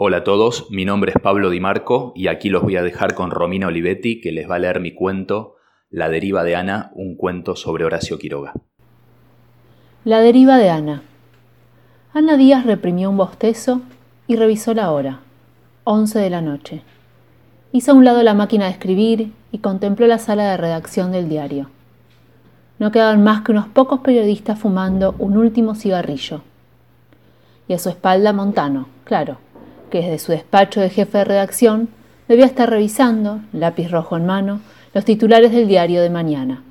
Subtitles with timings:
[0.00, 3.16] Hola a todos, mi nombre es Pablo Di Marco y aquí los voy a dejar
[3.16, 5.56] con Romina Olivetti que les va a leer mi cuento
[5.90, 8.52] La deriva de Ana, un cuento sobre Horacio Quiroga.
[10.04, 11.02] La deriva de Ana.
[12.14, 13.80] Ana Díaz reprimió un bostezo
[14.28, 15.18] y revisó la hora,
[15.82, 16.84] once de la noche.
[17.72, 21.28] Hizo a un lado la máquina de escribir y contempló la sala de redacción del
[21.28, 21.70] diario.
[22.78, 26.42] No quedaban más que unos pocos periodistas fumando un último cigarrillo.
[27.66, 29.38] Y a su espalda Montano, claro,
[29.88, 31.88] que desde su despacho de jefe de redacción
[32.28, 34.60] debía estar revisando, lápiz rojo en mano,
[34.94, 36.62] los titulares del diario de mañana.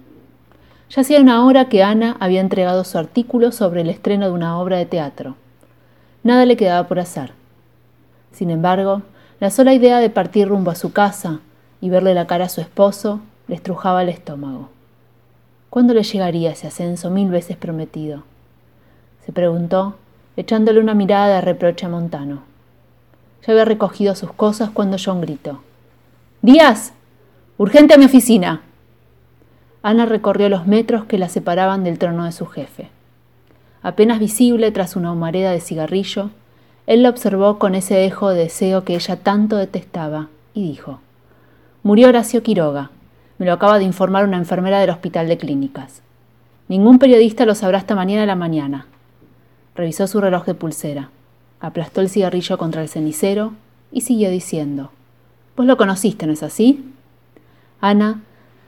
[0.89, 4.57] Ya hacía una hora que Ana había entregado su artículo sobre el estreno de una
[4.57, 5.35] obra de teatro.
[6.23, 7.31] Nada le quedaba por hacer.
[8.31, 9.01] Sin embargo,
[9.39, 11.39] la sola idea de partir rumbo a su casa
[11.81, 14.69] y verle la cara a su esposo le estrujaba el estómago.
[15.69, 18.23] ¿Cuándo le llegaría ese ascenso mil veces prometido?
[19.25, 19.95] Se preguntó,
[20.37, 22.43] echándole una mirada de reproche a Montano.
[23.45, 25.61] Ya había recogido sus cosas cuando John gritó.
[26.41, 26.93] Díaz,
[27.57, 28.61] urgente a mi oficina.
[29.81, 32.89] Ana recorrió los metros que la separaban del trono de su jefe.
[33.81, 36.31] Apenas visible tras una humareda de cigarrillo,
[36.87, 40.99] él la observó con ese dejo de deseo que ella tanto detestaba y dijo,
[41.83, 42.91] Murió Horacio Quiroga.
[43.37, 46.01] Me lo acaba de informar una enfermera del Hospital de Clínicas.
[46.67, 48.87] Ningún periodista lo sabrá hasta mañana a la mañana.
[49.75, 51.11] Revisó su reloj de pulsera,
[51.59, 53.53] aplastó el cigarrillo contra el cenicero
[53.91, 54.91] y siguió diciendo,
[55.55, 56.93] Vos lo conociste, ¿no es así?
[57.81, 58.21] Ana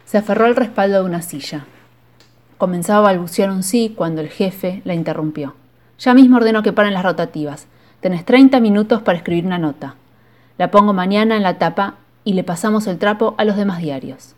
[0.06, 1.66] se aferró al respaldo de una silla.
[2.58, 5.54] Comenzaba a balbucear un sí cuando el jefe la interrumpió.
[6.00, 7.68] Ya mismo ordeno que paren las rotativas.
[8.00, 9.96] Tenés 30 minutos para escribir una nota.
[10.58, 14.36] La pongo mañana en la tapa y le pasamos el trapo a los demás diarios.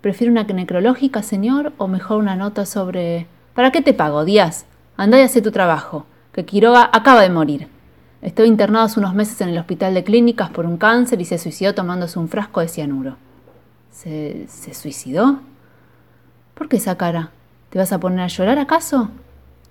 [0.00, 3.26] ¿Prefiere una necrológica, señor, o mejor una nota sobre...
[3.54, 4.66] ¿Para qué te pago, Díaz?
[4.96, 7.66] Andá y hace tu trabajo, que Quiroga acaba de morir.
[8.20, 11.38] Estuvo internado hace unos meses en el hospital de clínicas por un cáncer y se
[11.38, 13.16] suicidó tomándose un frasco de cianuro.
[13.90, 15.40] ¿Se, ¿Se suicidó?
[16.52, 17.30] ¿Por qué esa cara?
[17.70, 19.08] ¿Te vas a poner a llorar acaso?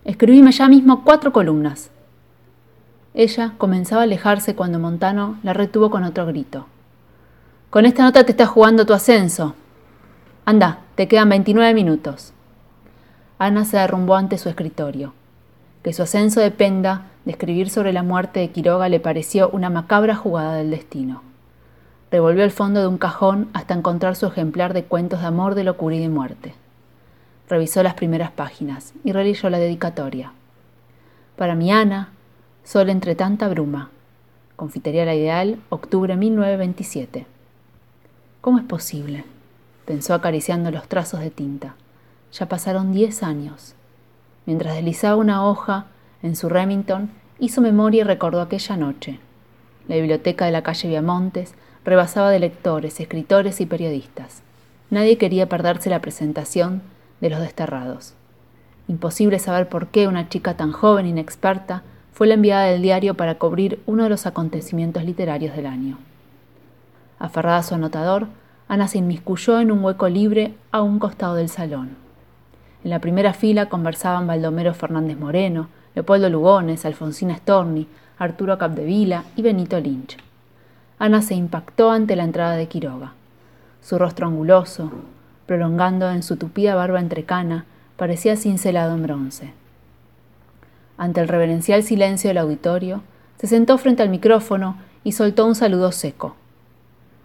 [0.05, 1.91] Escribime ya mismo cuatro columnas.
[3.13, 6.65] Ella comenzaba a alejarse cuando Montano la retuvo con otro grito.
[7.69, 9.53] Con esta nota te estás jugando tu ascenso.
[10.45, 12.33] Anda, te quedan 29 minutos.
[13.37, 15.13] Ana se derrumbó ante su escritorio.
[15.85, 20.15] Que su ascenso dependa de escribir sobre la muerte de Quiroga le pareció una macabra
[20.15, 21.21] jugada del destino.
[22.09, 25.63] Revolvió el fondo de un cajón hasta encontrar su ejemplar de cuentos de amor, de
[25.63, 26.55] locura y de muerte.
[27.47, 30.31] Revisó las primeras páginas y releyó la dedicatoria.
[31.35, 32.09] Para mi Ana,
[32.63, 33.91] Sol entre tanta bruma.
[34.55, 37.27] Confitería La Ideal, octubre 1927.
[38.41, 39.23] ¿Cómo es posible?
[39.85, 41.75] pensó acariciando los trazos de tinta.
[42.33, 43.75] Ya pasaron diez años.
[44.45, 45.87] Mientras deslizaba una hoja
[46.21, 49.19] en su Remington, hizo memoria y recordó aquella noche.
[49.87, 54.41] La biblioteca de la calle Viamontes rebasaba de lectores, escritores y periodistas.
[54.89, 56.81] Nadie quería perderse la presentación
[57.21, 58.13] de los desterrados.
[58.87, 63.15] Imposible saber por qué una chica tan joven e inexperta fue la enviada del diario
[63.15, 65.97] para cubrir uno de los acontecimientos literarios del año.
[67.19, 68.27] Aferrada a su anotador,
[68.67, 72.04] Ana se inmiscuyó en un hueco libre a un costado del salón.
[72.85, 77.87] En la primera fila conversaban Baldomero Fernández Moreno, Leopoldo Lugones, Alfonsina Storni,
[78.19, 80.17] Arturo Capdevila y Benito Lynch.
[80.99, 83.13] Ana se impactó ante la entrada de Quiroga.
[83.81, 84.91] Su rostro anguloso,
[85.47, 87.65] prolongando en su tupida barba entrecana,
[87.97, 89.53] parecía cincelado en bronce.
[90.95, 93.01] Ante el reverencial silencio del auditorio,
[93.39, 96.35] se sentó frente al micrófono y soltó un saludo seco.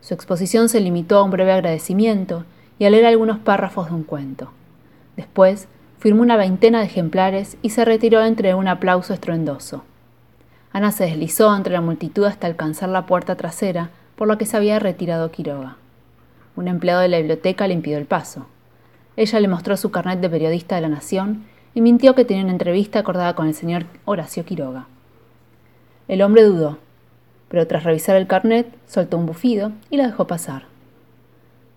[0.00, 2.46] Su exposición se limitó a un breve agradecimiento
[2.78, 4.52] y a leer algunos párrafos de un cuento.
[5.20, 9.84] Después, firmó una veintena de ejemplares y se retiró entre un aplauso estruendoso.
[10.72, 14.56] Ana se deslizó entre la multitud hasta alcanzar la puerta trasera por la que se
[14.56, 15.76] había retirado Quiroga.
[16.56, 18.46] Un empleado de la biblioteca le impidió el paso.
[19.16, 21.44] Ella le mostró su carnet de periodista de la Nación
[21.74, 24.86] y mintió que tenía una entrevista acordada con el señor Horacio Quiroga.
[26.08, 26.78] El hombre dudó,
[27.50, 30.62] pero tras revisar el carnet soltó un bufido y la dejó pasar.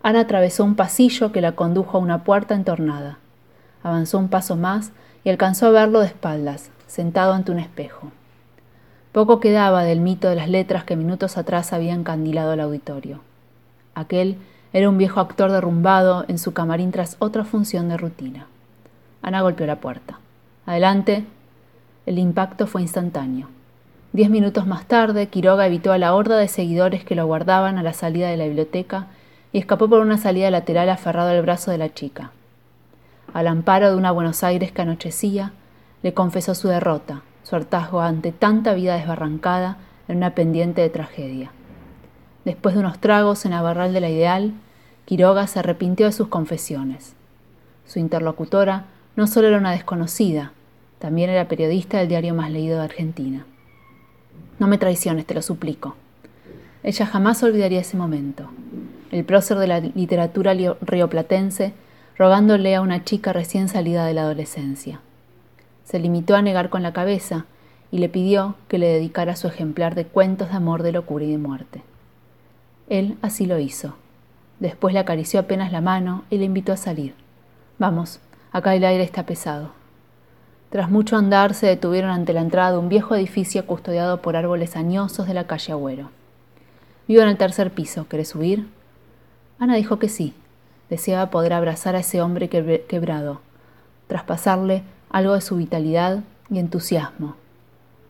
[0.01, 3.17] Ana atravesó un pasillo que la condujo a una puerta entornada.
[3.83, 4.91] Avanzó un paso más
[5.23, 8.11] y alcanzó a verlo de espaldas, sentado ante un espejo.
[9.11, 13.19] Poco quedaba del mito de las letras que minutos atrás había encandilado al auditorio.
[13.93, 14.37] Aquel
[14.73, 18.47] era un viejo actor derrumbado en su camarín tras otra función de rutina.
[19.21, 20.19] Ana golpeó la puerta.
[20.65, 21.25] Adelante.
[22.05, 23.47] El impacto fue instantáneo.
[24.13, 27.83] Diez minutos más tarde, Quiroga evitó a la horda de seguidores que lo guardaban a
[27.83, 29.07] la salida de la biblioteca
[29.51, 32.31] y escapó por una salida lateral aferrado al brazo de la chica.
[33.33, 35.53] Al amparo de una Buenos Aires que anochecía,
[36.03, 39.77] le confesó su derrota, su hartazgo ante tanta vida desbarrancada
[40.07, 41.51] en una pendiente de tragedia.
[42.45, 44.53] Después de unos tragos en la barral de la ideal,
[45.05, 47.15] Quiroga se arrepintió de sus confesiones.
[47.87, 48.85] Su interlocutora
[49.15, 50.51] no solo era una desconocida,
[50.99, 53.45] también era periodista del diario más leído de Argentina.
[54.59, 55.95] No me traiciones, te lo suplico.
[56.83, 58.49] Ella jamás olvidaría ese momento.
[59.11, 61.73] El prócer de la literatura rioplatense
[62.17, 64.99] rogándole a una chica recién salida de la adolescencia.
[65.83, 67.45] Se limitó a negar con la cabeza
[67.91, 71.31] y le pidió que le dedicara su ejemplar de cuentos de amor, de locura y
[71.31, 71.83] de muerte.
[72.89, 73.95] Él así lo hizo.
[74.59, 77.13] Después le acarició apenas la mano y le invitó a salir.
[77.79, 78.19] Vamos,
[78.51, 79.71] acá el aire está pesado.
[80.69, 84.75] Tras mucho andar se detuvieron ante la entrada de un viejo edificio custodiado por árboles
[84.75, 86.09] añosos de la calle Agüero.
[87.07, 88.67] Vivo en el tercer piso, ¿querés subir?
[89.59, 90.33] Ana dijo que sí.
[90.89, 93.41] Deseaba poder abrazar a ese hombre quebrado,
[94.07, 96.19] traspasarle algo de su vitalidad
[96.49, 97.35] y entusiasmo.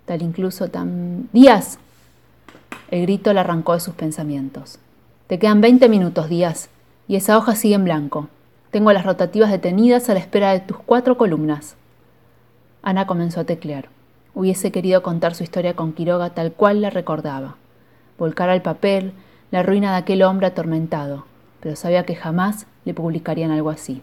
[0.05, 1.29] Tal incluso tan...
[1.31, 1.79] ¡Díaz!
[2.91, 4.79] El grito le arrancó de sus pensamientos.
[5.27, 6.69] Te quedan veinte minutos, Díaz,
[7.07, 8.27] y esa hoja sigue en blanco.
[8.71, 11.75] Tengo las rotativas detenidas a la espera de tus cuatro columnas.
[12.81, 13.89] Ana comenzó a teclear.
[14.35, 17.55] Hubiese querido contar su historia con Quiroga tal cual la recordaba.
[18.17, 19.13] Volcar al papel
[19.51, 21.25] la ruina de aquel hombre atormentado,
[21.63, 24.01] pero sabía que jamás le publicarían algo así.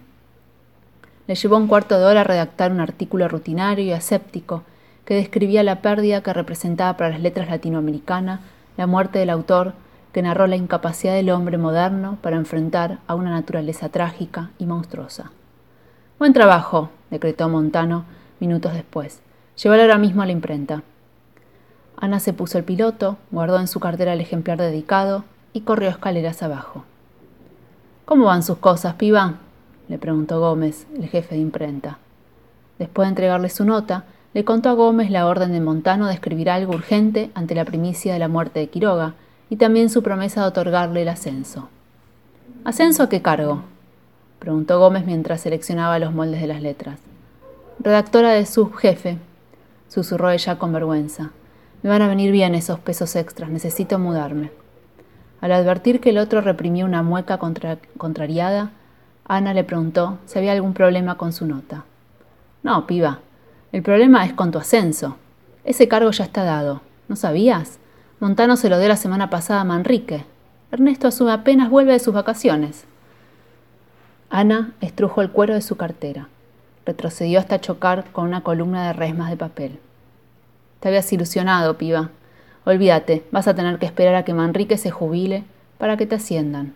[1.27, 4.63] Le llevó un cuarto de hora redactar un artículo rutinario y aséptico
[5.05, 8.41] que describía la pérdida que representaba para las letras latinoamericanas
[8.79, 9.75] la muerte del autor
[10.13, 15.31] que narró la incapacidad del hombre moderno para enfrentar a una naturaleza trágica y monstruosa.
[16.19, 18.07] Buen trabajo, decretó Montano
[18.41, 19.21] minutos después.
[19.63, 20.83] Llévalo ahora mismo a la imprenta.
[21.99, 26.43] Ana se puso el piloto, guardó en su cartera el ejemplar dedicado y corrió escaleras
[26.43, 26.85] abajo.
[28.11, 29.35] ¿Cómo van sus cosas, piba?
[29.87, 31.99] le preguntó Gómez, el jefe de imprenta.
[32.77, 34.05] Después de entregarle su nota,
[34.35, 38.13] le contó a Gómez la orden de Montano de escribir algo urgente ante la primicia
[38.13, 39.15] de la muerte de Quiroga
[39.49, 41.69] y también su promesa de otorgarle el ascenso.
[42.65, 43.63] ¿Ascenso a qué cargo?
[44.41, 46.99] preguntó Gómez mientras seleccionaba los moldes de las letras.
[47.79, 49.19] Redactora de subjefe,
[49.87, 51.31] susurró ella con vergüenza.
[51.85, 54.51] Me van a venir bien esos pesos extras, necesito mudarme.
[55.41, 58.71] Al advertir que el otro reprimió una mueca contrariada,
[59.25, 61.85] Ana le preguntó si había algún problema con su nota.
[62.63, 63.21] No, piba,
[63.73, 65.17] el problema es con tu ascenso.
[65.65, 66.83] Ese cargo ya está dado.
[67.09, 67.79] ¿No sabías?
[68.19, 70.25] Montano se lo dio la semana pasada a Manrique.
[70.73, 72.85] Ernesto asume apenas vuelve de sus vacaciones.
[74.29, 76.29] Ana estrujo el cuero de su cartera.
[76.85, 79.79] Retrocedió hasta chocar con una columna de resmas de papel.
[80.81, 82.11] Te habías ilusionado, piba.
[82.65, 85.45] Olvídate, vas a tener que esperar a que Manrique se jubile
[85.79, 86.75] para que te asciendan.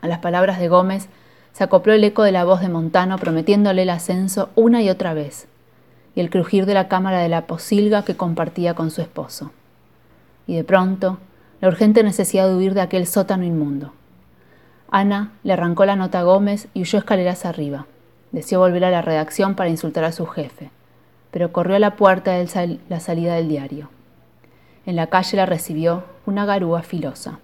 [0.00, 1.08] A las palabras de Gómez
[1.52, 5.14] se acopló el eco de la voz de Montano prometiéndole el ascenso una y otra
[5.14, 5.46] vez,
[6.14, 9.52] y el crujir de la cámara de la posilga que compartía con su esposo.
[10.46, 11.18] Y de pronto,
[11.60, 13.92] la urgente necesidad de huir de aquel sótano inmundo.
[14.90, 17.86] Ana le arrancó la nota a Gómez y huyó escaleras arriba.
[18.32, 20.70] Deseó volver a la redacción para insultar a su jefe,
[21.30, 23.93] pero corrió a la puerta de la salida del diario.
[24.86, 27.38] En la calle la recibió una garúa filosa.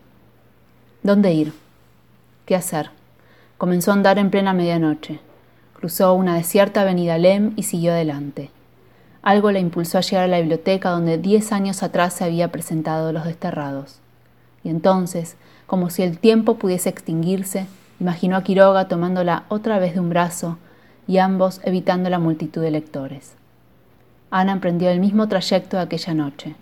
[1.03, 1.55] ¿Dónde ir?
[2.45, 2.91] ¿Qué hacer?
[3.57, 5.21] Comenzó a andar en plena medianoche.
[5.75, 8.51] Cruzó una desierta avenida Lem y siguió adelante.
[9.23, 13.13] Algo la impulsó a llegar a la biblioteca donde diez años atrás se había presentado
[13.13, 14.01] Los Desterrados.
[14.63, 17.67] Y entonces, como si el tiempo pudiese extinguirse,
[18.01, 20.59] imaginó a Quiroga tomándola otra vez de un brazo
[21.07, 23.35] y ambos evitando la multitud de lectores.
[24.31, 26.55] Ana emprendió el mismo trayecto de aquella noche.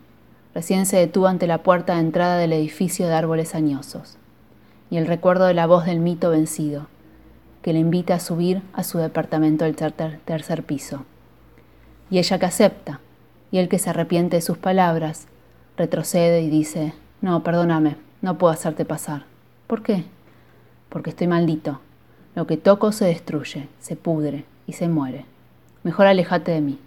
[0.59, 4.19] Recién se detuvo ante la puerta de entrada del edificio de árboles añosos,
[4.91, 6.89] y el recuerdo de la voz del mito vencido,
[7.63, 11.05] que le invita a subir a su departamento del tercer piso.
[12.11, 12.99] Y ella que acepta,
[13.53, 15.29] y él que se arrepiente de sus palabras,
[15.77, 19.27] retrocede y dice, no, perdóname, no puedo hacerte pasar.
[19.69, 20.07] ¿Por qué?
[20.89, 21.79] Porque estoy maldito.
[22.35, 25.25] Lo que toco se destruye, se pudre y se muere.
[25.85, 26.81] Mejor alejate de mí.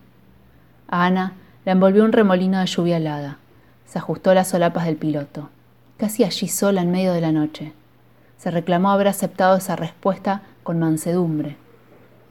[0.90, 3.38] A Ana la envolvió un remolino de lluvia helada.
[3.92, 5.50] Se ajustó las solapas del piloto.
[5.98, 7.74] Casi allí sola en medio de la noche.
[8.38, 11.58] Se reclamó haber aceptado esa respuesta con mansedumbre.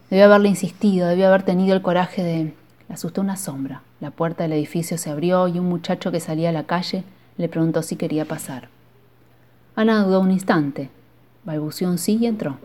[0.08, 2.54] Debió haberle insistido, debió haber tenido el coraje de...
[2.88, 3.82] Le asustó una sombra.
[4.00, 7.04] La puerta del edificio se abrió y un muchacho que salía a la calle
[7.36, 8.70] le preguntó si quería pasar.
[9.76, 10.88] Ana dudó un instante,
[11.44, 12.56] balbuceó un sí y entró.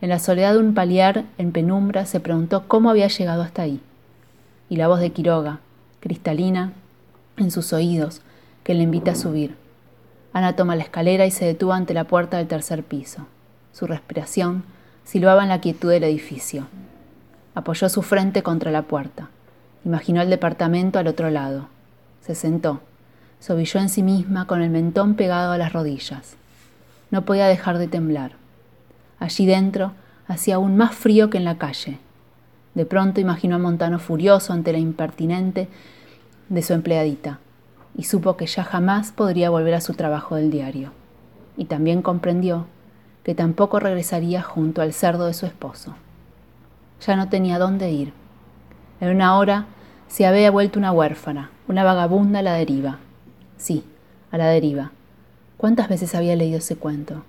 [0.00, 3.82] En la soledad de un paliar en penumbra se preguntó cómo había llegado hasta ahí.
[4.70, 5.60] Y la voz de Quiroga,
[6.00, 6.72] cristalina,
[7.40, 8.22] en sus oídos,
[8.64, 9.56] que le invita a subir.
[10.32, 13.26] Ana toma la escalera y se detuvo ante la puerta del tercer piso.
[13.72, 14.64] Su respiración
[15.04, 16.66] silbaba en la quietud del edificio.
[17.54, 19.28] Apoyó su frente contra la puerta.
[19.84, 21.68] Imaginó el departamento al otro lado.
[22.20, 22.80] Se sentó
[23.40, 26.36] se en sí misma con el mentón pegado a las rodillas.
[27.10, 28.32] No podía dejar de temblar.
[29.18, 29.92] Allí dentro
[30.26, 31.98] hacía aún más frío que en la calle.
[32.74, 35.68] De pronto imaginó a Montano furioso ante la impertinente
[36.48, 37.38] de su empleadita
[37.96, 40.92] y supo que ya jamás podría volver a su trabajo del diario.
[41.56, 42.66] Y también comprendió
[43.24, 45.96] que tampoco regresaría junto al cerdo de su esposo.
[47.04, 48.12] Ya no tenía dónde ir.
[49.00, 49.66] En una hora
[50.06, 52.98] se había vuelto una huérfana, una vagabunda a la deriva.
[53.56, 53.84] Sí,
[54.30, 54.92] a la deriva.
[55.56, 57.24] ¿Cuántas veces había leído ese cuento?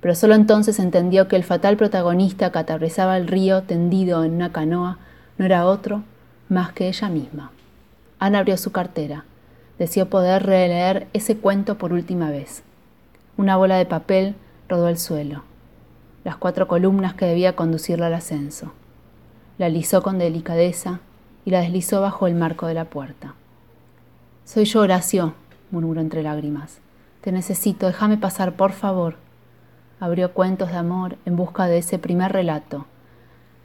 [0.00, 4.52] Pero solo entonces entendió que el fatal protagonista que atravesaba el río tendido en una
[4.52, 4.98] canoa
[5.38, 6.04] no era otro
[6.48, 7.50] más que ella misma.
[8.24, 9.26] Ana abrió su cartera.
[9.78, 12.62] Deseó poder releer ese cuento por última vez.
[13.36, 14.34] Una bola de papel
[14.66, 15.42] rodó el suelo,
[16.24, 18.72] las cuatro columnas que debía conducirla al ascenso.
[19.58, 21.00] La alisó con delicadeza
[21.44, 23.34] y la deslizó bajo el marco de la puerta.
[24.46, 25.34] Soy yo, Horacio,
[25.70, 26.78] murmuró entre lágrimas.
[27.20, 29.16] Te necesito, déjame pasar, por favor.
[30.00, 32.86] Abrió cuentos de amor en busca de ese primer relato,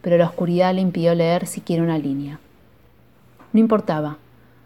[0.01, 2.41] pero la oscuridad le impidió leer siquiera una línea.
[3.53, 4.17] No importaba.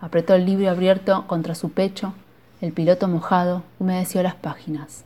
[0.04, 2.12] Apretó el libro abierto contra su pecho,
[2.60, 5.06] el piloto mojado humedeció las páginas.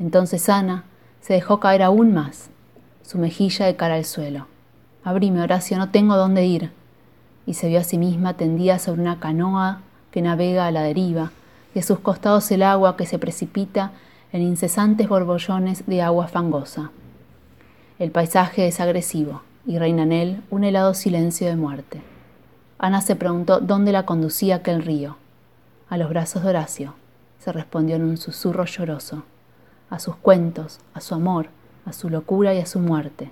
[0.00, 0.82] Entonces Ana
[1.20, 2.50] se dejó caer aún más,
[3.02, 4.48] su mejilla de cara al suelo.
[5.04, 6.72] Abrime, Horacio, no tengo dónde ir.
[7.46, 11.30] Y se vio a sí misma tendida sobre una canoa que navega a la deriva,
[11.72, 13.92] y a sus costados el agua que se precipita
[14.32, 16.90] en incesantes borbollones de agua fangosa.
[18.00, 22.15] El paisaje es agresivo y reina en él un helado silencio de muerte.
[22.78, 25.16] Ana se preguntó dónde la conducía aquel río.
[25.88, 26.94] A los brazos de Horacio,
[27.38, 29.24] se respondió en un susurro lloroso
[29.90, 31.48] a sus cuentos, a su amor,
[31.84, 33.30] a su locura y a su muerte.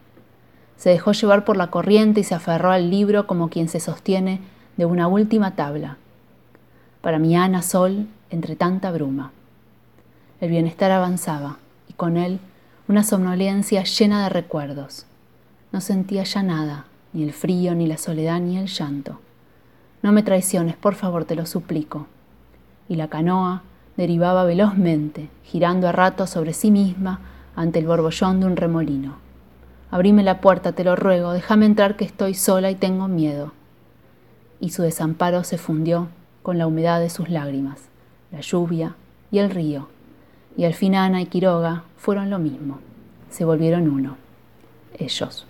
[0.77, 4.41] Se dejó llevar por la corriente y se aferró al libro como quien se sostiene
[4.77, 5.97] de una última tabla.
[7.01, 9.33] Para mi Ana Sol entre tanta bruma.
[10.41, 11.59] El bienestar avanzaba
[11.89, 12.41] y con él
[12.89, 15.07] una somnolencia llena de recuerdos.
[15.73, 19.21] No sentía ya nada, ni el frío, ni la soledad, ni el llanto.
[20.05, 22.07] No me traiciones, por favor, te lo suplico.
[22.91, 23.63] Y la canoa,
[23.97, 27.21] derivaba velozmente, girando a ratos sobre sí misma
[27.57, 29.15] ante el borbollón de un remolino.
[29.91, 33.55] Abrime la puerta, te lo ruego, déjame entrar que estoy sola y tengo miedo.
[34.61, 36.09] Y su desamparo se fundió
[36.43, 37.89] con la humedad de sus lágrimas,
[38.31, 38.97] la lluvia
[39.31, 39.89] y el río.
[40.55, 42.79] Y al fin Ana y Quiroga fueron lo mismo,
[43.31, 44.19] se volvieron uno,
[44.99, 45.47] ellos.